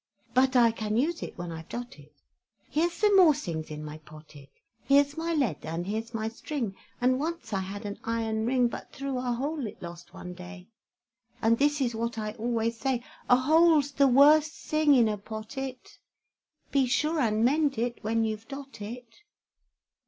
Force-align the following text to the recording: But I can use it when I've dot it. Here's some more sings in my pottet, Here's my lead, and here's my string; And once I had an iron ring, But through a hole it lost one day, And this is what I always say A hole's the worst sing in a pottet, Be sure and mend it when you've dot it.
But 0.33 0.55
I 0.55 0.71
can 0.71 0.97
use 0.97 1.21
it 1.21 1.37
when 1.37 1.51
I've 1.51 1.69
dot 1.69 1.99
it. 1.99 2.11
Here's 2.71 2.91
some 2.91 3.15
more 3.15 3.35
sings 3.35 3.69
in 3.69 3.85
my 3.85 3.99
pottet, 3.99 4.49
Here's 4.83 5.15
my 5.15 5.35
lead, 5.35 5.59
and 5.63 5.85
here's 5.85 6.11
my 6.11 6.27
string; 6.27 6.75
And 6.99 7.19
once 7.19 7.53
I 7.53 7.59
had 7.59 7.85
an 7.85 7.99
iron 8.03 8.47
ring, 8.47 8.67
But 8.67 8.91
through 8.91 9.19
a 9.19 9.31
hole 9.33 9.67
it 9.67 9.79
lost 9.79 10.11
one 10.11 10.33
day, 10.33 10.69
And 11.39 11.59
this 11.59 11.81
is 11.81 11.93
what 11.93 12.17
I 12.17 12.31
always 12.31 12.79
say 12.79 13.03
A 13.29 13.35
hole's 13.37 13.91
the 13.91 14.07
worst 14.07 14.55
sing 14.55 14.95
in 14.95 15.07
a 15.07 15.19
pottet, 15.19 15.99
Be 16.71 16.87
sure 16.87 17.19
and 17.19 17.45
mend 17.45 17.77
it 17.77 18.03
when 18.03 18.23
you've 18.23 18.47
dot 18.47 18.81
it. 18.81 19.21